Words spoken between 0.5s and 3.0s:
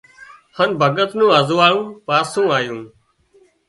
هانَ ڀڳت نُون ازوئاۯون پاسُون آيون